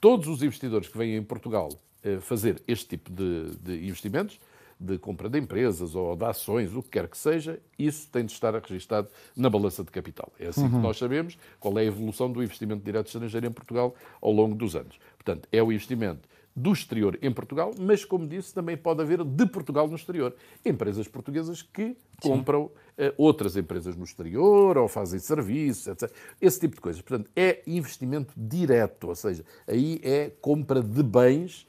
todos 0.00 0.28
os 0.28 0.42
investidores 0.42 0.88
que 0.88 0.98
vêm 0.98 1.16
em 1.16 1.22
Portugal 1.22 1.70
uh, 2.04 2.20
fazer 2.20 2.62
este 2.68 2.88
tipo 2.88 3.10
de, 3.10 3.56
de 3.56 3.86
investimentos, 3.86 4.38
de 4.80 4.98
compra 4.98 5.28
de 5.28 5.38
empresas 5.38 5.94
ou 5.94 6.14
de 6.14 6.24
ações, 6.24 6.74
o 6.74 6.82
que 6.82 6.90
quer 6.90 7.08
que 7.08 7.18
seja, 7.18 7.58
isso 7.78 8.08
tem 8.10 8.24
de 8.24 8.32
estar 8.32 8.54
registado 8.54 9.08
na 9.36 9.50
balança 9.50 9.82
de 9.82 9.90
capital. 9.90 10.32
É 10.38 10.48
assim 10.48 10.62
uhum. 10.62 10.70
que 10.70 10.76
nós 10.76 10.98
sabemos 10.98 11.38
qual 11.58 11.76
é 11.78 11.82
a 11.82 11.84
evolução 11.84 12.30
do 12.30 12.42
investimento 12.42 12.84
direto 12.84 13.06
estrangeiro 13.06 13.46
em 13.46 13.52
Portugal 13.52 13.94
ao 14.20 14.32
longo 14.32 14.54
dos 14.54 14.76
anos. 14.76 14.98
Portanto, 15.16 15.48
é 15.50 15.62
o 15.62 15.72
investimento 15.72 16.28
do 16.58 16.72
exterior 16.72 17.16
em 17.22 17.32
Portugal, 17.32 17.72
mas, 17.78 18.04
como 18.04 18.26
disse, 18.26 18.52
também 18.52 18.76
pode 18.76 19.00
haver 19.00 19.24
de 19.24 19.46
Portugal 19.46 19.86
no 19.86 19.94
exterior. 19.94 20.34
Empresas 20.64 21.06
portuguesas 21.06 21.62
que 21.62 21.96
compram 22.20 22.64
uh, 22.64 22.72
outras 23.16 23.56
empresas 23.56 23.96
no 23.96 24.04
exterior 24.04 24.76
ou 24.76 24.88
fazem 24.88 25.20
serviços, 25.20 25.86
etc. 25.86 26.12
Esse 26.40 26.60
tipo 26.60 26.74
de 26.74 26.80
coisas. 26.80 27.00
Portanto, 27.00 27.30
é 27.36 27.62
investimento 27.66 28.32
direto, 28.36 29.08
ou 29.08 29.14
seja, 29.14 29.44
aí 29.66 30.00
é 30.02 30.30
compra 30.40 30.82
de 30.82 31.02
bens 31.02 31.66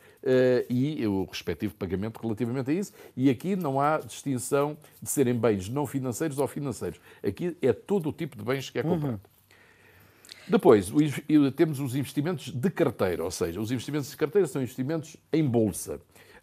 e 0.69 1.05
o 1.07 1.23
respectivo 1.25 1.73
pagamento 1.75 2.19
relativamente 2.21 2.71
a 2.71 2.73
isso. 2.73 2.93
E 3.15 3.29
aqui 3.29 3.55
não 3.55 3.79
há 3.79 3.97
distinção 3.99 4.77
de 5.01 5.09
serem 5.09 5.33
bens 5.33 5.69
não 5.69 5.85
financeiros 5.85 6.37
ou 6.37 6.47
financeiros. 6.47 6.99
Aqui 7.23 7.55
é 7.61 7.73
todo 7.73 8.09
o 8.09 8.13
tipo 8.13 8.37
de 8.37 8.43
bens 8.43 8.69
que 8.69 8.79
é 8.79 8.83
comprado. 8.83 9.13
Uhum. 9.13 9.39
Depois, 10.49 10.91
temos 11.55 11.79
os 11.79 11.95
investimentos 11.95 12.49
de 12.49 12.69
carteira, 12.71 13.23
ou 13.23 13.29
seja, 13.29 13.61
os 13.61 13.71
investimentos 13.71 14.09
de 14.09 14.17
carteira 14.17 14.47
são 14.47 14.61
investimentos 14.61 15.15
em 15.31 15.45
bolsa. 15.45 16.01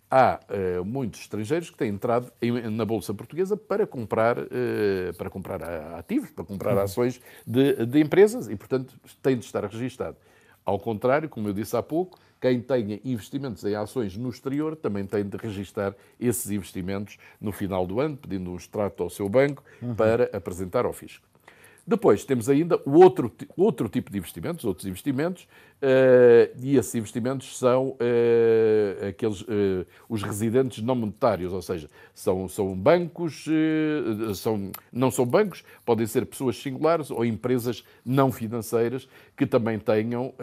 Há 0.08 0.38
uh, 0.48 0.84
muitos 0.84 1.22
estrangeiros 1.22 1.68
que 1.68 1.76
têm 1.76 1.88
entrado 1.88 2.32
em, 2.40 2.52
na 2.70 2.84
bolsa 2.84 3.12
portuguesa 3.12 3.56
para 3.56 3.84
comprar, 3.84 4.38
uh, 4.38 5.12
para 5.18 5.28
comprar 5.28 5.60
ativos, 5.98 6.30
para 6.30 6.44
comprar 6.44 6.76
uhum. 6.76 6.82
ações 6.82 7.20
de, 7.44 7.84
de 7.84 8.00
empresas 8.00 8.48
e, 8.48 8.54
portanto, 8.54 8.94
tem 9.20 9.36
de 9.36 9.44
estar 9.44 9.64
registado. 9.64 10.16
Ao 10.66 10.80
contrário, 10.80 11.28
como 11.28 11.48
eu 11.48 11.52
disse 11.52 11.76
há 11.76 11.82
pouco, 11.82 12.18
quem 12.40 12.60
tenha 12.60 13.00
investimentos 13.04 13.64
em 13.64 13.76
ações 13.76 14.16
no 14.16 14.28
exterior 14.28 14.74
também 14.74 15.06
tem 15.06 15.24
de 15.24 15.36
registar 15.36 15.94
esses 16.18 16.50
investimentos 16.50 17.16
no 17.40 17.52
final 17.52 17.86
do 17.86 18.00
ano, 18.00 18.16
pedindo 18.16 18.50
um 18.50 18.56
extrato 18.56 19.02
ao 19.02 19.08
seu 19.08 19.28
banco 19.28 19.62
uhum. 19.80 19.94
para 19.94 20.24
apresentar 20.36 20.84
ao 20.84 20.92
fisco. 20.92 21.24
Depois 21.86 22.24
temos 22.24 22.48
ainda 22.48 22.80
o 22.84 23.00
outro, 23.00 23.32
outro 23.56 23.88
tipo 23.88 24.10
de 24.10 24.18
investimentos, 24.18 24.64
outros 24.64 24.88
investimentos, 24.88 25.44
uh, 25.44 26.58
e 26.60 26.76
esses 26.76 26.92
investimentos 26.96 27.56
são 27.56 27.90
uh, 27.90 29.06
aqueles, 29.08 29.42
uh, 29.42 29.86
os 30.08 30.20
residentes 30.20 30.82
não 30.82 30.96
monetários, 30.96 31.52
ou 31.52 31.62
seja, 31.62 31.88
são, 32.12 32.48
são 32.48 32.74
bancos, 32.76 33.44
são, 34.34 34.72
não 34.92 35.12
são 35.12 35.24
bancos, 35.24 35.62
podem 35.84 36.08
ser 36.08 36.26
pessoas 36.26 36.56
singulares 36.56 37.08
ou 37.08 37.24
empresas 37.24 37.84
não 38.04 38.32
financeiras 38.32 39.08
que 39.36 39.46
também 39.46 39.78
tenham 39.78 40.34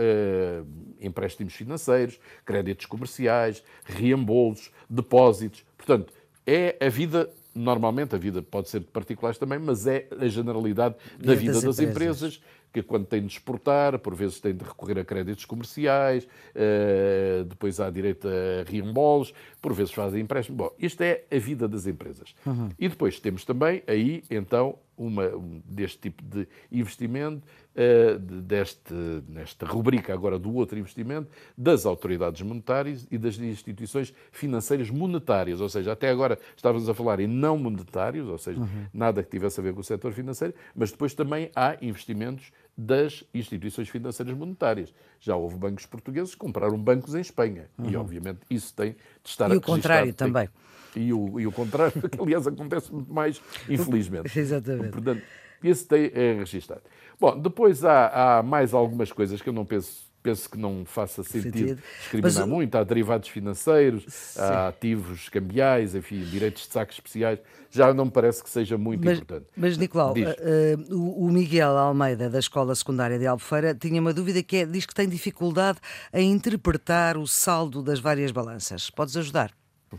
empréstimos 1.02 1.54
financeiros, 1.54 2.20
créditos 2.46 2.86
comerciais, 2.86 3.64
reembolsos, 3.84 4.72
depósitos. 4.90 5.66
Portanto, 5.76 6.14
é 6.46 6.78
a 6.80 6.90
vida 6.90 7.30
normalmente 7.54 8.16
a 8.16 8.18
vida 8.18 8.42
pode 8.42 8.70
ser 8.70 8.80
de 8.80 8.88
particulares 8.88 9.38
também, 9.38 9.60
mas 9.60 9.86
é 9.88 10.08
a 10.20 10.28
generalidade 10.28 10.96
da 11.20 11.36
vida 11.36 11.54
das, 11.54 11.64
das 11.64 11.80
empresas. 11.80 12.34
empresas. 12.34 12.42
que 12.74 12.82
quando 12.82 13.06
têm 13.06 13.22
de 13.22 13.32
exportar, 13.32 14.00
por 14.00 14.16
vezes 14.16 14.40
têm 14.40 14.56
de 14.56 14.64
recorrer 14.64 14.98
a 14.98 15.06
créditos 15.06 15.46
comerciais, 15.46 16.24
uh, 16.26 17.44
depois 17.44 17.80
há 17.80 17.88
direito 17.92 18.28
a 18.28 18.68
reembolsos, 18.68 19.32
por 19.62 19.74
vezes 19.74 19.94
fazem 19.94 20.22
empréstimos. 20.22 20.58
Bom, 20.58 20.72
isto 20.80 21.02
é 21.02 21.24
a 21.32 21.38
vida 21.38 21.68
das 21.68 21.86
empresas. 21.86 22.34
Uhum. 22.44 22.70
E 22.80 22.90
depois 22.90 23.20
temos 23.20 23.46
também 23.46 23.84
aí, 23.86 24.24
então, 24.30 24.80
uma, 24.98 25.28
um, 25.28 25.62
deste 25.66 25.98
tipo 25.98 26.24
de 26.24 26.48
investimento, 26.72 27.46
uh, 27.76 28.20
deste, 28.20 28.94
nesta 29.28 29.66
rubrica 29.66 30.14
agora 30.14 30.38
do 30.38 30.54
outro 30.54 30.78
investimento, 30.78 31.30
das 31.58 31.86
autoridades 31.86 32.42
monetárias 32.42 33.08
e 33.12 33.18
das 33.18 33.38
instituições 33.38 34.14
financeiras 34.32 34.90
monetárias. 34.90 35.62
Ou 35.62 35.70
seja, 35.70 35.92
até 35.92 36.10
agora 36.10 36.38
estávamos 36.56 36.88
a 36.88 36.94
falar 36.94 37.20
em 37.20 37.28
não 37.28 37.58
monetários, 37.58 38.28
ou 38.28 38.38
seja, 38.38 38.60
uhum. 38.60 38.86
nada 38.94 39.24
que 39.24 39.30
tivesse 39.30 39.60
a 39.60 39.64
ver 39.64 39.74
com 39.74 39.82
o 39.82 39.84
setor 39.84 40.14
financeiro, 40.14 40.54
mas 40.76 40.92
depois 40.92 41.14
também 41.14 41.50
há 41.56 41.78
investimentos 41.82 42.52
das 42.78 43.24
instituições 43.34 43.88
financeiras 43.88 44.36
monetárias. 44.36 44.94
Já 45.20 45.36
houve 45.36 45.58
bancos 45.58 45.86
portugueses 45.86 46.34
que 46.34 46.40
compraram 46.40 46.78
bancos 46.78 47.14
em 47.16 47.22
Espanha 47.22 47.70
uhum. 47.78 47.90
e, 47.90 47.96
obviamente, 47.96 48.40
isso 48.50 48.74
tem 48.74 48.92
de 48.92 49.30
estar 49.30 49.52
E 49.52 49.58
o 49.58 49.62
contrário 49.62 50.14
tem... 50.14 50.28
também. 50.28 50.50
E 50.96 51.14
o, 51.14 51.40
e 51.40 51.48
o 51.48 51.52
contrário, 51.52 51.94
que 52.10 52.22
aliás 52.22 52.48
acontece 52.48 52.92
muito 52.92 53.14
mais, 53.14 53.42
infelizmente. 53.70 54.32
Exatamente. 54.38 54.90
Portanto, 54.90 55.22
esse 55.64 55.86
tem 55.86 56.12
é 56.14 56.34
registado. 56.34 56.82
Bom, 57.20 57.40
depois 57.40 57.84
há, 57.86 58.40
há 58.40 58.44
mais 58.44 58.74
algumas 58.74 59.12
coisas 59.12 59.42
que 59.42 59.50
eu 59.50 59.54
não 59.54 59.66
penso 59.66 60.14
penso 60.24 60.50
que 60.50 60.58
não 60.58 60.86
faça 60.86 61.22
sentido, 61.22 61.58
sentido. 61.58 61.84
discriminar 62.00 62.34
Mas, 62.34 62.48
muito. 62.48 62.76
Há 62.76 62.84
derivados 62.84 63.28
financeiros, 63.28 64.06
sim. 64.08 64.40
há 64.40 64.70
ativos 64.70 65.28
cambiais, 65.28 65.94
enfim, 65.94 66.22
direitos 66.24 66.66
de 66.66 66.72
saques 66.72 66.96
especiais. 66.96 67.40
Já 67.70 67.94
não 67.94 68.06
me 68.06 68.12
parece 68.12 68.42
que 68.42 68.50
seja 68.50 68.78
muito 68.78 69.04
mas, 69.04 69.18
importante. 69.18 69.46
Mas, 69.56 69.78
Nicolau, 69.78 70.14
uh, 70.14 70.96
o 70.96 71.30
Miguel 71.30 71.78
Almeida, 71.78 72.30
da 72.30 72.40
Escola 72.40 72.74
Secundária 72.74 73.20
de 73.20 73.28
Albufeira, 73.28 73.76
tinha 73.76 74.00
uma 74.00 74.14
dúvida 74.14 74.42
que 74.42 74.58
é, 74.58 74.66
diz 74.66 74.86
que 74.86 74.96
tem 74.96 75.10
dificuldade 75.10 75.80
em 76.14 76.32
interpretar 76.32 77.18
o 77.18 77.28
saldo 77.28 77.84
das 77.84 78.00
várias 78.00 78.32
balanças. 78.32 78.90
Podes 78.90 79.18
ajudar? 79.18 79.52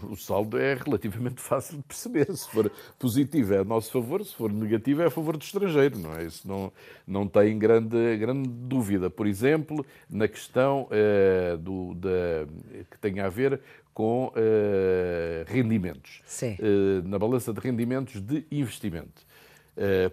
O 0.02 0.16
saldo 0.16 0.58
é 0.58 0.74
relativamente 0.74 1.40
fácil 1.42 1.78
de 1.78 1.82
perceber. 1.84 2.34
Se 2.36 2.48
for 2.50 2.70
positivo 2.98 3.54
é 3.54 3.58
a 3.58 3.64
nosso 3.64 3.90
favor, 3.90 4.24
se 4.24 4.34
for 4.34 4.52
negativo 4.52 5.02
é 5.02 5.06
a 5.06 5.10
favor 5.10 5.36
do 5.36 5.42
estrangeiro, 5.42 5.98
não 5.98 6.14
é? 6.14 6.24
Isso 6.24 6.46
não, 6.46 6.72
não 7.06 7.28
tem 7.28 7.58
grande, 7.58 8.16
grande 8.16 8.48
dúvida. 8.48 9.08
Por 9.10 9.26
exemplo, 9.26 9.84
na 10.08 10.28
questão 10.28 10.88
eh, 10.90 11.56
do, 11.58 11.94
da, 11.94 12.46
que 12.90 12.98
tem 12.98 13.20
a 13.20 13.28
ver 13.28 13.60
com 13.92 14.32
eh, 14.34 15.44
rendimentos. 15.46 16.22
Sim. 16.26 16.56
Eh, 16.58 17.02
na 17.04 17.18
balança 17.18 17.52
de 17.52 17.60
rendimentos 17.60 18.20
de 18.20 18.44
investimento. 18.50 19.22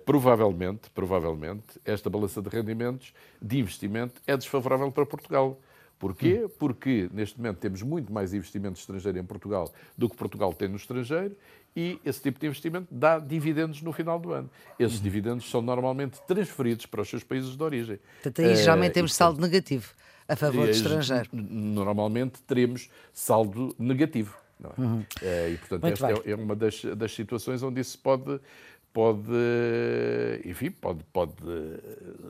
provavelmente, 0.06 0.90
provavelmente, 0.90 1.80
esta 1.86 2.10
balança 2.10 2.42
de 2.42 2.50
rendimentos 2.50 3.14
de 3.40 3.60
investimento 3.60 4.20
é 4.26 4.36
desfavorável 4.36 4.92
para 4.92 5.06
Portugal 5.06 5.60
Porquê? 6.02 6.50
Porque 6.58 7.08
neste 7.14 7.38
momento 7.38 7.58
temos 7.58 7.84
muito 7.84 8.12
mais 8.12 8.34
investimento 8.34 8.80
estrangeiro 8.80 9.20
em 9.20 9.24
Portugal 9.24 9.72
do 9.96 10.10
que 10.10 10.18
Portugal 10.18 10.52
tem 10.52 10.68
no 10.68 10.76
estrangeiro 10.76 11.38
e 11.76 12.00
esse 12.04 12.20
tipo 12.20 12.40
de 12.40 12.48
investimento 12.48 12.88
dá 12.90 13.20
dividendos 13.20 13.84
no 13.84 13.94
final 13.94 14.20
do 14.20 14.34
ano. 14.34 14.50
Esses 14.80 14.98
uhum. 14.98 15.04
dividendos 15.04 15.48
são 15.48 15.62
normalmente 15.62 16.20
transferidos 16.28 16.88
para 16.88 17.04
os 17.04 17.08
seus 17.08 17.24
países 17.24 17.56
de 17.56 17.64
origem. 17.64 18.00
Portanto, 18.24 18.48
aí 18.48 18.56
geralmente 18.56 18.92
uh, 18.92 18.94
temos 18.96 19.14
saldo 19.14 19.40
negativo 19.40 19.94
a 20.28 20.36
favor 20.36 20.66
do 20.66 20.72
estrangeiro. 20.72 21.30
Normalmente 21.32 22.42
teremos 22.48 22.90
saldo 23.14 23.76
negativo. 23.78 24.36
É? 24.70 24.82
Uhum. 24.82 25.00
Uh, 25.00 25.54
e, 25.54 25.58
portanto, 25.58 25.82
muito 25.82 26.06
esta 26.06 26.30
é, 26.30 26.32
é, 26.32 26.36
uma 26.36 26.56
das, 26.56 26.84
das 26.84 27.14
situações 27.14 27.64
onde 27.64 27.82
isso 27.82 27.98
pode 27.98 28.40
pode, 28.94 29.32
enfim, 30.46 30.70
pode, 30.70 31.02
pode 31.14 31.34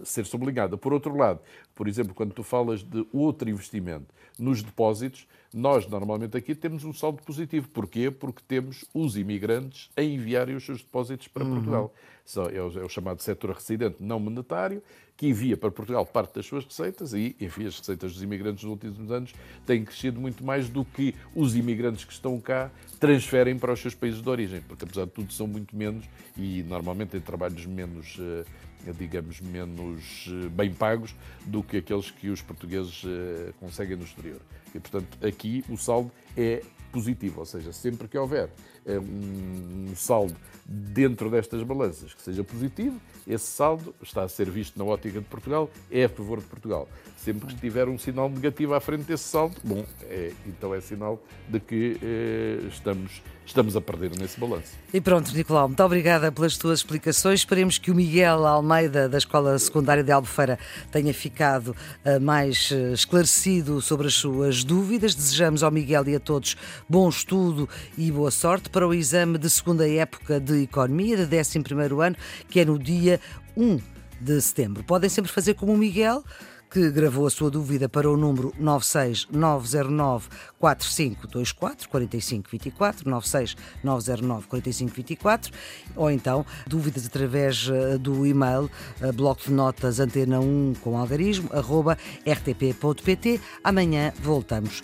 ser 0.03 0.25
sublinhada. 0.25 0.77
Por 0.77 0.93
outro 0.93 1.17
lado, 1.17 1.39
por 1.73 1.87
exemplo, 1.87 2.13
quando 2.13 2.33
tu 2.33 2.43
falas 2.43 2.83
de 2.83 3.03
outro 3.11 3.49
investimento 3.49 4.05
nos 4.37 4.61
depósitos, 4.61 5.27
nós 5.53 5.87
normalmente 5.87 6.37
aqui 6.37 6.55
temos 6.55 6.83
um 6.83 6.93
saldo 6.93 7.21
positivo. 7.23 7.67
Porquê? 7.69 8.09
Porque 8.09 8.41
temos 8.47 8.85
os 8.93 9.17
imigrantes 9.17 9.89
a 9.97 10.03
enviarem 10.03 10.55
os 10.55 10.65
seus 10.65 10.81
depósitos 10.81 11.27
para 11.27 11.43
uhum. 11.43 11.55
Portugal. 11.55 11.93
É 12.39 12.61
o, 12.61 12.79
é 12.79 12.85
o 12.85 12.89
chamado 12.89 13.21
setor 13.21 13.51
residente 13.51 13.97
não 13.99 14.19
monetário, 14.19 14.81
que 15.17 15.27
envia 15.27 15.55
para 15.55 15.69
Portugal 15.69 16.05
parte 16.05 16.33
das 16.33 16.45
suas 16.45 16.65
receitas 16.65 17.13
e, 17.13 17.35
enfim, 17.39 17.67
as 17.67 17.77
receitas 17.77 18.13
dos 18.13 18.23
imigrantes 18.23 18.63
nos 18.63 18.71
últimos 18.71 19.11
anos 19.11 19.33
têm 19.65 19.85
crescido 19.85 20.19
muito 20.19 20.43
mais 20.43 20.67
do 20.67 20.83
que 20.83 21.13
os 21.35 21.55
imigrantes 21.55 22.05
que 22.05 22.13
estão 22.13 22.39
cá 22.39 22.71
transferem 22.99 23.57
para 23.59 23.71
os 23.71 23.79
seus 23.79 23.93
países 23.93 24.21
de 24.21 24.27
origem, 24.27 24.61
porque 24.61 24.83
apesar 24.83 25.05
de 25.05 25.11
tudo 25.11 25.31
são 25.31 25.45
muito 25.45 25.75
menos 25.75 26.05
e 26.35 26.63
normalmente 26.63 27.09
têm 27.09 27.21
trabalhos 27.21 27.65
menos, 27.67 28.17
eh, 28.19 28.91
digamos, 28.97 29.39
menos 29.41 30.27
eh, 30.27 30.49
bem 30.49 30.73
pagos 30.73 31.13
do 31.45 31.61
que 31.61 31.77
aqueles 31.77 32.09
que 32.09 32.29
os 32.29 32.41
portugueses 32.41 33.03
eh, 33.05 33.53
conseguem 33.59 33.97
no 33.97 34.03
exterior. 34.03 34.41
E, 34.73 34.79
portanto, 34.79 35.23
aqui 35.23 35.63
o 35.69 35.77
saldo 35.77 36.11
é 36.35 36.63
positivo, 36.91 37.39
ou 37.39 37.45
seja, 37.45 37.71
sempre 37.71 38.07
que 38.07 38.17
houver 38.17 38.49
um 38.85 39.95
saldo 39.95 40.35
dentro 40.65 41.29
destas 41.29 41.63
balanças 41.63 42.13
que 42.13 42.21
seja 42.21 42.43
positivo, 42.43 42.99
esse 43.27 43.45
saldo 43.45 43.93
está 44.01 44.23
a 44.23 44.29
ser 44.29 44.49
visto 44.49 44.77
na 44.77 44.85
ótica 44.85 45.19
de 45.19 45.25
Portugal, 45.25 45.69
é 45.89 46.05
a 46.05 46.09
favor 46.09 46.39
de 46.39 46.45
Portugal. 46.45 46.87
Sempre 47.23 47.53
que 47.53 47.61
tiver 47.61 47.87
um 47.87 47.99
sinal 47.99 48.27
negativo 48.27 48.73
à 48.73 48.81
frente 48.81 49.03
desse 49.03 49.25
saldo, 49.25 49.55
bom, 49.63 49.85
é, 50.09 50.31
então 50.47 50.73
é 50.73 50.81
sinal 50.81 51.21
de 51.47 51.59
que 51.59 51.99
eh, 52.01 52.67
estamos, 52.67 53.21
estamos 53.45 53.75
a 53.75 53.81
perder 53.81 54.17
nesse 54.17 54.39
balanço. 54.39 54.71
E 54.91 54.99
pronto, 54.99 55.31
Nicolau, 55.31 55.67
muito 55.67 55.83
obrigada 55.83 56.31
pelas 56.31 56.57
tuas 56.57 56.79
explicações. 56.79 57.41
Esperemos 57.41 57.77
que 57.77 57.91
o 57.91 57.95
Miguel 57.95 58.43
Almeida, 58.47 59.07
da 59.07 59.19
Escola 59.19 59.59
Secundária 59.59 60.03
de 60.03 60.11
Albufeira, 60.11 60.57
tenha 60.91 61.13
ficado 61.13 61.75
uh, 62.03 62.19
mais 62.19 62.71
uh, 62.71 62.91
esclarecido 62.91 63.79
sobre 63.81 64.07
as 64.07 64.15
suas 64.15 64.63
dúvidas. 64.63 65.13
Desejamos 65.13 65.61
ao 65.61 65.69
Miguel 65.69 66.07
e 66.07 66.15
a 66.15 66.19
todos 66.19 66.57
bom 66.89 67.07
estudo 67.07 67.69
e 67.95 68.11
boa 68.11 68.31
sorte 68.31 68.67
para 68.67 68.87
o 68.87 68.95
exame 68.95 69.37
de 69.37 69.47
segunda 69.47 69.87
época 69.87 70.39
de 70.39 70.63
Economia, 70.63 71.23
de 71.23 71.37
11 71.37 71.59
ano, 72.03 72.15
que 72.49 72.61
é 72.61 72.65
no 72.65 72.79
dia 72.79 73.19
1 73.55 73.79
de 74.19 74.41
setembro. 74.41 74.83
Podem 74.83 75.09
sempre 75.09 75.31
fazer 75.31 75.53
como 75.53 75.71
o 75.71 75.77
Miguel 75.77 76.23
que 76.71 76.89
gravou 76.89 77.27
a 77.27 77.29
sua 77.29 77.51
dúvida 77.51 77.89
para 77.89 78.09
o 78.09 78.15
número 78.15 78.53
96909 78.57 80.29
4524 80.57 81.89
4524 81.89 83.09
96909 83.09 84.47
4524 84.47 85.51
ou 85.97 86.09
então 86.09 86.45
dúvidas 86.65 87.05
através 87.05 87.69
eh, 87.69 87.97
do 87.97 88.25
e-mail 88.25 88.71
eh, 89.01 89.11
bloco 89.11 89.43
de 89.43 89.51
notas 89.51 89.99
antena 89.99 90.39
1 90.39 90.75
com 90.81 90.97
algarismo 90.97 91.49
arroba 91.51 91.97
rtp.pt. 92.25 93.41
Amanhã 93.63 94.13
voltamos 94.21 94.81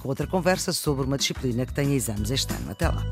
com 0.00 0.08
outra 0.08 0.26
conversa 0.26 0.72
sobre 0.72 1.04
uma 1.04 1.18
disciplina 1.18 1.66
que 1.66 1.74
tem 1.74 1.94
exames 1.94 2.30
este 2.30 2.52
ano. 2.54 2.70
Até 2.70 2.88
lá. 2.88 3.04